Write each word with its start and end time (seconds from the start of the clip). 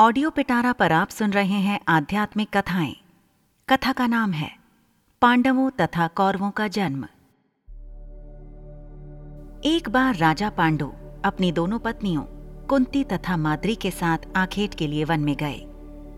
Audio 0.00 0.30
पिटारा 0.30 0.72
पर 0.72 0.92
आप 0.92 1.08
सुन 1.08 1.30
रहे 1.30 1.54
हैं 1.54 1.80
आध्यात्मिक 1.88 2.48
कथाएँ। 2.56 2.96
कथा 3.68 3.92
का 3.92 4.06
नाम 4.06 4.32
है, 4.32 4.50
पांडवों 5.22 5.70
तथा 5.70 6.06
कौरवों 6.06 6.50
का 6.50 6.68
जन्म। 6.68 7.04
एक 9.64 9.88
बार 9.88 10.16
राजा 10.16 10.50
पांडु 10.50 10.92
अपनी 11.24 11.52
दोनों 11.52 11.78
पत्नियों, 11.78 12.22
कुंती 12.66 13.04
तथा 13.04 13.36
माद्री 13.36 13.74
के 13.74 13.90
साथ 13.90 14.18
आखेट 14.36 14.74
के 14.74 14.86
लिए 14.86 15.04
वन 15.04 15.20
में 15.20 15.36
गए। 15.36 15.66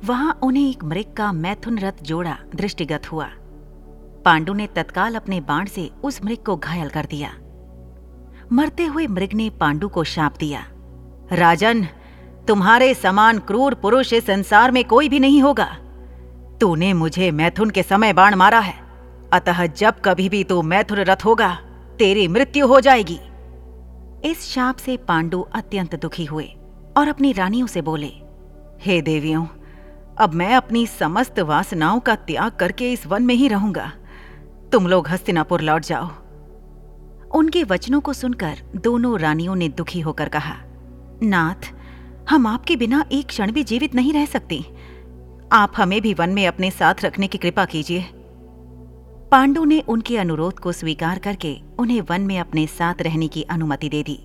वहाँ 0.05 0.39
उन्हें 0.43 0.71
एक 0.71 0.85
मृग 0.85 1.13
का 1.17 1.33
मैथुन 1.33 1.79
रथ 1.79 2.03
जोड़ा 2.03 2.39
दृष्टिगत 2.55 3.13
हुआ। 3.13 3.29
पांडु 4.25 4.55
ने 4.55 4.67
तत्काल 4.67 5.15
अपने 5.15 5.41
बाण 5.41 5.67
से 5.67 5.91
उस 6.05 6.25
मृग 6.25 6.39
को 6.39 6.57
घायल 6.57 6.89
कर 6.89 7.07
दिया। 7.07 7.35
मरते 8.53 8.87
हुए 8.87 9.07
मृग 9.07 9.33
ने 9.33 9.51
पांडु 9.51 9.89
को 9.89 10.05
शाप 10.05 10.37
दिया। 10.39 10.67
राजन 11.33 11.87
तुम्हारे 12.49 12.93
समान 12.95 13.39
क्रूर 13.39 13.75
पुरुष 13.75 14.13
इस 14.13 14.27
संसार 14.27 14.71
में 14.71 14.85
कोई 14.85 15.09
भी 15.09 15.19
नहीं 15.21 15.43
होगा। 15.43 15.67
तूने 16.61 16.93
मुझे 16.93 17.31
मैथुन 17.31 17.71
के 17.71 17.83
समय 17.83 18.13
बाण 18.13 18.35
मारा 18.35 18.59
है। 18.59 18.75
अतः 19.33 19.67
जब 19.67 20.01
कभी 20.05 20.29
भी 20.29 20.45
तू 20.45 20.63
मैथुन 20.63 20.99
रथ 20.99 21.25
होगा, 21.25 21.55
तेरी 21.99 22.29
मृत्यु 22.29 22.67
हो 22.67 22.81
जाएगी। 22.81 23.19
इस 24.25 24.47
शाप 24.47 24.77
से 24.77 24.97
पांडु 24.97 25.41
अत्यंत 25.55 25.95
दुखी 25.95 26.25
हुए 26.25 26.49
और 26.97 27.09
अपनी 27.09 27.33
रानियों 27.33 27.67
से 27.67 27.83
बोले, 27.83 28.11
हे 28.81 29.01
देवियों, 29.03 29.47
अब 30.19 30.35
मैं 30.35 30.55
अपनी 30.55 30.87
समस्त 30.87 31.41
वासनाओं 31.41 32.01
का 32.01 32.15
त्याग 32.15 32.53
करके 32.53 32.93
इस 32.93 33.07
वन 33.07 33.23
में 33.23 33.35
ही 33.35 33.49
रहूँगा। 33.49 33.93
तुम 34.73 34.87
लोग 34.87 35.09
हस्तिनापुर 35.09 35.61
लौट 35.61 35.85
जाओ। 35.85 36.09
उनके 37.35 37.63
वचनों 37.65 38.01
को 38.01 38.13
सुनकर 38.13 38.59
दोनों 38.77 39.19
रानियों 39.19 39.55
ने 39.55 39.69
दुखी 39.69 40.01
होकर 40.01 40.29
कहा, 40.29 40.57
नाथ 41.23 41.71
हम 42.29 42.47
आपके 42.47 42.77
बिना 42.77 43.05
एक 43.13 43.27
क्षण 43.27 43.53
भी 43.53 43.65
जीवित 43.65 43.95
नहीं 43.95 44.13
रह 44.13 44.27
सकती। 44.27 44.65
आप 45.53 45.73
हमें 45.77 46.01
भी 46.03 46.15
वन 46.15 46.31
में 46.31 46.47
अपने 46.47 46.71
साथ 46.71 47.05
रखने 47.05 47.27
की 47.27 47.39
कृपा 47.39 47.65
कीजिए। 47.65 48.03
पांडु 49.33 49.65
ने 49.65 49.81
उनके 49.81 50.17
अनुरोध 50.19 50.59
को 50.59 50.73
स्वीकार 50.73 51.19
करके 51.19 51.57
उन्हें 51.79 52.01
वन 52.01 52.21
में 52.21 52.39
अपने 52.39 52.67
साथ 52.67 53.03
रहने 53.03 53.29
की 53.29 53.43
अनुमति 53.43 53.89
दे 53.89 54.03
दी। 54.03 54.19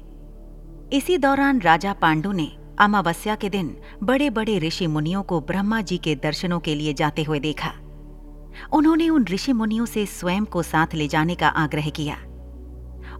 इसी 0.94 1.18
दौरान 1.18 1.60
राजा 1.62 1.94
पांडु 1.94 2.32
ने 2.32 2.52
अमावस्या 2.80 3.36
के 3.36 3.50
दिन 3.50 3.76
बड़े 4.04 4.30
बड़े 4.30 4.60
ऋषि 4.60 4.88
मुनियों 4.88 5.24
को 5.24 5.40
ब्रह्मा 5.42 5.82
जी 5.82 5.98
के 5.98 6.16
दर्शनों 6.16 6.60
के 6.60 6.76
लिए 6.76 6.94
जाते 6.94 7.24
हुए 7.24 7.40
देखा। 7.40 7.74
उन्होंने 8.74 9.10
उन 9.10 9.26
ऋषि 9.28 9.54
मुनियों 9.54 9.86
से 9.86 10.06
स्वयं 10.06 10.46
को 10.46 10.64
साथ 10.64 10.94
ले 10.94 11.08
जाने 11.08 11.36
का 11.36 11.48
आग्रह 11.48 11.90
किया। 11.90 12.18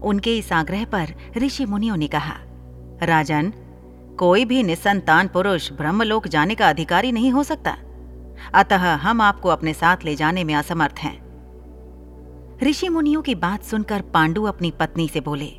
उनके 0.02 0.38
इस 0.38 0.54
आग्रह 0.54 0.86
पर 0.86 1.14
ऋषि 1.38 1.66
मुनियों 1.66 1.98
ने 1.98 2.08
कहा, 2.08 2.36
राजन 3.04 3.54
कोई 4.20 4.46
भी 4.46 4.64
निसंतान 4.64 5.28
पुरुष 5.28 5.72
ब्रह्मलोक 5.72 6.28
जाने 6.28 6.56
का 6.56 6.70
अधिकारी 6.70 7.12
नहीं 7.12 7.32
हो 7.32 7.44
सकता। 7.44 7.78
अतः 8.54 8.96
हम 8.96 9.22
आपको 9.22 9.50
अपने 9.50 9.74
साथ 9.74 9.98
ले 10.06 10.16
जाने 10.16 10.44
में 10.44 10.56
असमर्थ 10.56 11.00
हैं। 11.00 11.28
ऋषि 12.64 12.90
मुनियों 12.90 13.22
की 13.22 13.36
बात 13.36 13.64
सुनकर 13.64 14.02
पांडु 14.02 14.44
अपनी 14.44 14.72
पत्नी 14.72 15.08
से 15.08 15.20
बोले, 15.20 15.50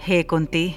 हे 0.00 0.22
कुंती, 0.22 0.74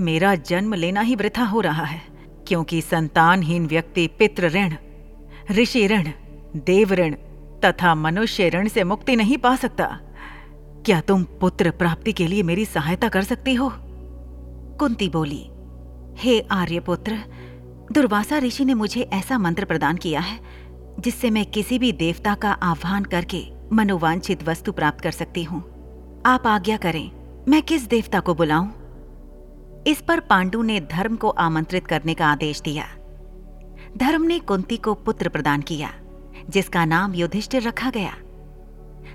मेरा 0.00 0.34
जन्म 0.34 0.74
लेना 0.74 1.00
ही 1.00 1.14
वृथा 1.14 1.44
हो 1.44 1.60
रहा 1.60 1.84
है, 1.84 2.02
क्योंकि 2.48 2.80
संतानहीन 2.80 3.66
व्यक्ति 3.66 4.06
पितृ 4.06 4.48
ऋण 4.48 4.74
ऋषि 5.50 5.86
ऋण 5.86 6.08
देव 6.56 6.92
ऋण 6.92 7.14
तथा 7.64 7.94
मनुष्य 7.94 8.48
ऋण 8.48 8.68
से 8.68 8.84
मुक्ति 8.84 9.16
नहीं 9.16 9.38
पा 9.38 9.56
सकता। 9.56 9.86
क्या 10.86 11.00
तुम 11.00 11.24
पुत्र 11.40 11.70
प्राप्ति 11.70 12.12
के 12.12 12.26
लिए 12.26 12.42
मेरी 12.42 12.64
सहायता 12.64 13.08
कर 13.08 13.22
सकती 13.22 13.54
हो? 13.54 13.72
कुंती 14.78 15.08
बोली 15.08 15.49
हे 16.22 16.40
आर्यपुत्र, 16.40 17.12
दुर्वासा 17.92 18.38
ऋषि 18.38 18.64
ने 18.64 18.74
मुझे 18.74 19.00
ऐसा 19.02 19.38
मंत्र 19.38 19.64
प्रदान 19.64 19.96
किया 19.96 20.20
है, 20.20 20.40
जिससे 21.00 21.30
मैं 21.30 21.46
किसी 21.46 21.78
भी 21.78 21.92
देवता 21.92 22.34
का 22.34 22.52
आह्वान 22.52 23.04
करके 23.04 23.44
मनोवांछित 23.72 24.48
वस्तु 24.48 24.72
प्राप्त 24.72 25.00
कर 25.00 25.10
सकती 25.10 25.44
हूँ। 25.44 25.60
आप 26.26 26.46
आज्ञा 26.46 26.76
करें, 26.76 27.10
मैं 27.48 27.62
किस 27.62 27.88
देवता 27.88 28.20
को 28.20 28.34
बुलाऊं? 28.34 28.68
इस 29.86 30.00
पर 30.00 30.20
पांडु 30.20 30.62
ने 30.62 30.80
धर्म 30.80 31.16
को 31.16 31.28
आमंत्रित 31.28 31.86
करने 31.86 32.14
का 32.14 32.26
आदेश 32.26 32.60
दिया। 32.60 32.84
धर्म 33.96 34.22
ने 34.22 34.38
कुंती 34.38 34.76
को 34.76 34.94
पुत्र 34.94 35.28
प्रदान 35.28 35.60
किया, 35.60 35.90
जिसका 36.50 36.84
नाम 36.84 37.14
युधिष्ठिर 37.14 37.62
रखा 37.62 37.90
गया। 37.90 38.14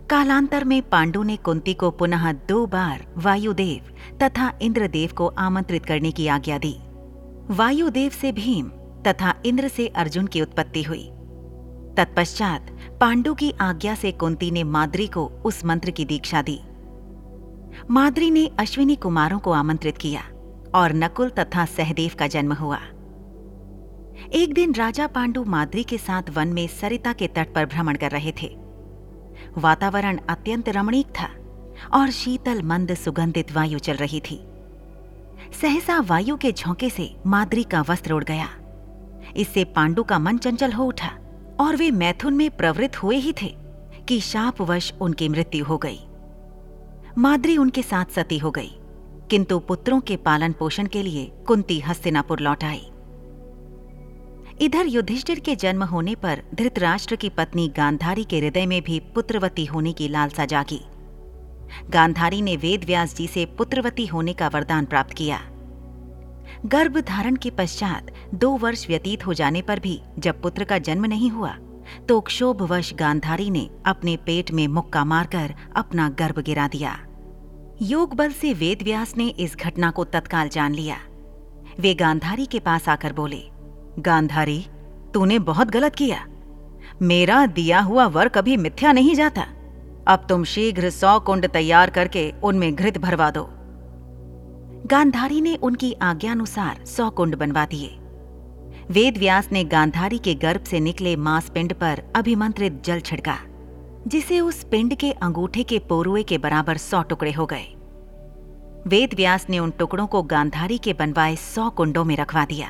कालांतर 0.10 0.64
में 0.64 0.82
पांडु 0.82 1.24
ने 1.24 1.36
कुंती 1.36 1.74
को 1.74 1.92
पुनः 1.92 2.32
दो 2.32 2.66
बार 2.66 3.06
वायुदेव 3.18 3.96
तथा 4.24 4.60
इंद्रदेव 4.62 5.12
को 5.18 5.28
आमंत्रित 5.28 5.86
करने 5.86 6.12
की 6.12 6.28
आज्ञा 6.28 6.58
दी। 6.58 6.80
वायुदेव 7.52 8.10
से 8.10 8.32
भीम 8.32 8.68
तथा 9.08 9.42
इंद्र 9.46 9.68
से 9.68 9.88
अर्जुन 9.88 10.28
की 10.28 10.42
उत्पत्ति 10.42 10.84
हुई। 10.84 11.04
तत्पश्चात 11.98 12.68
पांडु 13.02 13.34
की 13.34 13.54
आज्ञा 13.62 13.96
से 13.96 14.12
कुंती 14.12 14.52
ने 14.52 14.64
माद्री 14.64 15.08
को 15.08 15.26
उस 15.46 15.66
मंत्र 15.66 15.92
की 15.92 16.06
दीक्षा 16.06 16.42
दी। 16.42 16.60
माद्री 17.92 18.32
ने 18.32 18.52
अश्विनी 18.60 18.96
कुमारों 18.96 19.40
को 19.40 19.52
आमंत्रित 19.52 19.98
किया 19.98 20.22
और 20.76 20.94
नकुल 20.94 21.30
तथा 21.30 21.66
सहदेव 21.66 22.12
का 22.20 22.28
जन्म 22.28 22.54
हुआ। 22.54 22.80
एक 24.34 24.54
दिन 24.54 24.74
राजा 24.74 25.08
पांडु 25.08 25.44
माद्री 25.44 25.84
के 25.84 25.98
साथ 25.98 26.24
वन 26.30 26.48
में 26.48 26.68
सरिता 26.68 27.14
के 27.14 27.28
तट 27.28 27.54
पर 27.54 27.66
भ्रमण 27.66 27.96
कर 27.96 28.12
रहे 28.12 28.34
थे। 28.42 28.58
वातावरण 29.58 30.20
अत्यंत 30.30 30.70
रमणीक 30.70 31.08
था 31.08 31.30
और 31.94 32.12
शीतल 32.12 32.62
मंद 32.62 32.94
सुगंधित 32.94 33.52
वायु 33.52 33.80
चल 33.80 33.94
रही 33.94 34.20
थी। 34.20 34.48
सहसा 35.62 36.00
वायु 36.00 36.38
के 36.38 36.52
झोंके 36.52 36.90
से 36.90 37.10
माद्री 37.26 37.64
का 37.64 37.82
वस्त्र 37.82 38.14
उड़ 38.14 38.24
गया। 38.24 38.48
इससे 39.36 39.64
पांडु 39.66 40.04
का 40.04 40.20
मन 40.20 40.38
चंचल 40.38 40.72
हो 40.72 40.86
उठा 40.86 41.12
और 41.60 41.76
वे 41.76 41.92
मैथुन 41.92 42.34
में 42.34 42.50
प्रवृत्त 42.58 43.04
हुए 43.04 43.18
ही 43.18 43.34
थे 43.42 43.54
कि 44.08 44.20
शापवश 44.22 44.94
उनकी 45.02 45.30
मृत्यु 45.30 45.66
हो 45.66 45.78
गई। 45.78 46.00
माद्री 47.18 47.58
उनके 47.58 47.82
साथ 47.82 48.06
सती 48.06 48.38
हो 48.38 48.52
गई, 48.52 48.72
किंतु 49.30 49.60
पुत्रों 49.60 50.00
के 50.00 50.16
पालन 50.18 50.52
पोषण 50.52 50.88
के 50.88 51.04
लिए 51.04 51.32
कुंती 51.48 51.80
हस्तिनापुर 51.80 52.40
लौट 52.40 52.64
आई। 52.64 52.86
इधर 54.62 54.88
युधिष्ठिर 54.88 55.40
के 55.40 55.56
जन्म 55.56 55.84
होने 55.84 56.16
पर 56.16 56.42
धृतराष्ट्र 56.56 57.16
की 57.16 57.30
पत्नी 57.30 57.68
गांधारी 57.68 58.24
के 58.24 58.40
हृदय 58.40 58.66
में 58.66 58.82
भी 58.82 59.00
पुत्रवती 59.16 59.66
होने 59.66 59.94
की 59.94 60.08
लालसा 60.08 60.46
जागी। 60.46 60.82
गांधारी 61.90 62.42
ने 62.42 62.56
वेद 62.58 62.84
व्यास 62.84 63.16
जी 63.16 63.28
से 63.28 63.46
पुत्रवती 63.58 64.06
होने 64.06 64.34
का 64.34 64.48
वरदान 64.48 64.86
प्राप्त 64.86 65.14
किया। 65.14 65.42
गर्भ 66.66 66.98
धारण 67.00 67.36
के 67.36 67.50
पश्चात 67.50 68.12
दो 68.34 68.52
वर्ष 68.58 68.88
व्यतीत 68.88 69.26
हो 69.26 69.34
जाने 69.34 69.62
पर 69.62 69.80
भी 69.80 70.00
जब 70.20 70.42
पुत्र 70.42 70.64
का 70.64 70.78
जन्म 70.80 71.06
नहीं 71.06 71.30
हुआ 71.30 71.56
तो 72.10 72.20
क्षोभवश 72.22 72.94
गांधारी 72.94 73.50
ने 73.50 73.70
अपने 73.86 74.16
पेट 74.18 74.52
में 74.52 74.68
मुक्का 74.68 75.04
मारकर 75.06 75.54
अपना 75.76 76.10
गर्भ 76.10 76.40
गिरा 76.40 76.68
दिया। 76.68 76.98
योग 77.82 78.14
बल 78.16 78.32
से 78.32 78.54
वेद 78.54 78.84
व्यास 78.84 79.16
ने 79.18 79.28
इस 79.28 79.56
घटना 79.58 79.92
को 79.92 80.04
तत्काल 80.06 80.50
जान 80.50 80.74
लिया। 80.74 80.98
वे 81.80 81.94
गांधारी 81.94 82.46
के 82.46 82.60
पास 82.60 82.88
आकर 82.90 83.14
बोले, 83.14 83.42
गांधारी, 84.00 84.66
तूने 85.14 85.40
बहुत 85.42 85.68
गलत 85.68 85.96
किया। 85.96 86.26
मेरा 87.02 87.46
दिया 87.46 87.80
हुआ 87.80 88.06
वर 88.08 88.28
कभी 88.28 88.58
मिथ्या 88.58 88.92
नहीं 88.92 89.16
जाता। 89.16 89.46
अब 90.08 90.26
तुम 90.30 90.44
शीघ्र 90.44 90.90
सौ 90.90 91.20
कुंड 91.20 91.48
तैयार 91.48 91.90
करके 91.90 92.32
उनमें 92.44 92.74
घृत 92.76 92.98
भरवा 92.98 93.30
दो। 93.32 93.48
गांधारी 94.88 95.42
ने 95.42 95.56
उनकी 95.56 95.92
आज्ञानुसार 96.02 96.84
सौ 96.86 97.10
कुंड 97.10 97.36
बनवा 97.36 97.66
दिए। 97.66 97.88
वेद 98.92 99.18
व्यास 99.18 99.50
ने 99.52 99.64
गांधारी 99.64 100.18
के 100.18 100.34
गर्भ 100.36 100.64
से 100.64 100.80
निकले 100.80 101.16
मांस 101.16 101.50
पिंड 101.50 101.74
पर 101.74 102.02
अभिमंत्रित 102.16 102.82
जल 102.86 103.00
छिड़का, 103.00 103.38
जिसे 104.08 104.40
उस 104.40 104.64
पिंड 104.64 104.96
के 104.96 105.12
अंगूठे 105.12 105.64
के 105.64 105.80
पोरुए 105.80 106.24
के 106.24 106.38
बराबर 106.38 106.78
सौ 106.78 107.02
टुकड़े 107.02 107.32
हो 107.32 107.46
गए। 107.46 107.66
वेद 108.88 109.14
व्यास 109.14 109.46
ने 109.50 109.60
उन 109.60 109.72
टुकड़ों 109.72 110.08
को 110.08 110.24
गांधारी 110.24 110.78
के 110.78 110.94
बनवाए 110.94 111.36
सौ 111.36 111.70
कुंडों 111.70 112.04
में 112.04 112.16
रखवा 112.18 112.46
दिया 112.46 112.70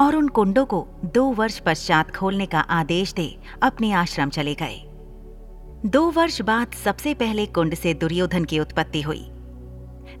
और 0.00 0.16
उन 0.16 0.28
कुंडों 0.28 0.64
को 0.64 0.86
दो 1.04 1.24
वर्ष 1.32 1.58
पश्चात 1.58 2.10
खोलने 2.16 2.46
का 2.46 2.60
आदेश 2.60 3.12
दे 3.12 3.28
अपने 3.62 3.92
आश्रम 3.92 4.30
चले 4.30 4.54
गए। 4.54 4.82
दो 5.86 6.10
वर्ष 6.10 6.42
बाद 6.42 6.72
सबसे 6.84 7.14
पहले 7.14 7.46
कुंड 7.46 7.74
से 7.74 7.94
दुर्योधन 7.94 8.44
की 8.44 8.58
उत्पत्ति 8.58 9.02
हुई। 9.02 9.26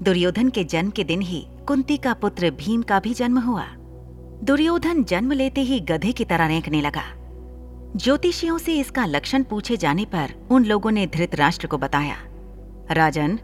दुर्योधन 0.02 0.48
के 0.48 0.64
जन्म 0.64 0.90
के 0.90 1.04
दिन 1.04 1.20
ही 1.20 1.46
कुंती 1.66 1.96
का 1.96 2.14
पुत्र 2.14 2.50
भीम 2.50 2.82
का 2.82 3.00
भी 3.00 3.14
जन्म 3.14 3.38
हुआ। 3.38 3.64
दुर्योधन 4.42 5.04
जन्म 5.04 5.32
लेते 5.32 5.60
ही 5.60 5.80
गधे 5.80 6.12
की 6.12 6.24
तरह 6.24 6.46
रेंकने 6.46 6.80
लगा। 6.80 7.02
ज्योतिषियों 7.96 8.58
से 8.58 8.78
इसका 8.78 9.06
लक्षण 9.06 9.42
पूछे 9.42 9.76
जाने 9.76 10.04
पर 10.04 10.48
उन 10.50 10.64
लोगों 10.64 10.90
ने 10.90 11.06
धृतराष्ट्र 11.06 11.66
को 11.66 11.78
बताया, 11.78 12.16
राजन, 12.90 13.38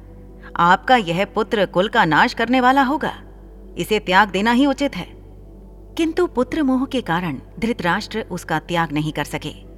आपका 0.56 0.96
यह 0.96 1.24
पुत्र 1.24 1.66
कुल 1.66 1.88
का 1.88 2.04
नाश 2.04 2.34
करने 2.34 2.60
वाला 2.60 2.82
होगा। 2.82 3.22
इसे 3.78 3.98
त्याग 3.98 4.28
देना 4.28 4.52
ही 4.52 4.66
उचित 4.66 4.96
है। 4.96 5.12
किंतु 5.96 6.26
पुत्र 6.26 6.62
मोह 6.62 6.84
के 6.84 7.00
कारण 7.00 7.38
धृतराष्ट्र 7.58 8.26
उसका 8.30 8.58
त्याग 8.58 8.92
नहीं 8.92 9.12
कर 9.12 9.24
सके। 9.24 9.71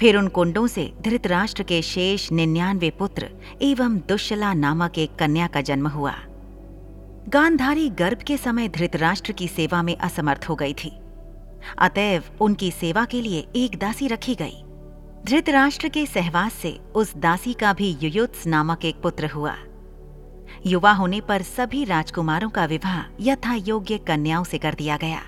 फिर 0.00 0.16
उन 0.16 0.28
कुंडों 0.28 0.66
से 0.66 0.92
धृतराष्ट्र 1.02 1.62
के 1.62 1.82
शेष 1.82 2.32
निन्यानवे 2.32 2.90
पुत्र 2.90 3.28
एवं 3.62 3.98
दुश्शला 3.98 4.54
नामक 4.54 4.98
एक 4.98 5.16
कन्या 5.16 5.46
का 5.46 5.60
जन्म 5.60 5.88
हुआ। 5.88 6.14
गांधारी 7.28 7.88
गर्भ 7.90 8.22
के 8.22 8.36
समय 8.36 8.68
धृतराष्ट्र 8.68 9.32
की 9.32 9.48
सेवा 9.48 9.82
में 9.82 9.96
असमर्थ 9.96 10.46
हो 10.48 10.54
गई 10.54 10.74
थी। 10.74 10.92
अतएव 11.78 12.22
उनकी 12.40 12.70
सेवा 12.70 13.04
के 13.04 13.20
लिए 13.20 13.46
एक 13.56 13.78
दासी 13.78 14.06
रखी 14.06 14.34
गई। 14.34 14.62
धृतराष्ट्र 15.26 15.88
के 15.88 16.06
सहवास 16.06 16.52
से 16.52 16.78
उस 16.94 17.16
दासी 17.16 17.52
का 17.52 17.72
भी 17.72 17.96
युयुत्स 18.02 18.46
नामक 18.46 18.84
एक 18.84 19.00
पुत्र 19.00 19.26
हुआ। 19.26 19.54
युवा 20.66 20.92
होने 20.92 21.20
पर 21.20 21.42
सभी 21.42 21.84
राजकुमारों 21.84 22.50
का 22.50 22.64
विवाह 22.64 23.02
यथा 23.20 23.54
योग्य 23.54 23.98
कन्याओं 23.98 24.44
से 24.44 24.58
कर 24.58 24.74
दिया 24.74 24.96
गया। 24.96 25.22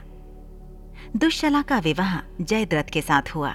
दुश्शला 1.16 1.62
का 1.62 1.78
विवाह 1.78 2.18
जयद्रथ 2.40 2.90
के 2.92 3.00
साथ 3.00 3.34
हुआ। 3.34 3.54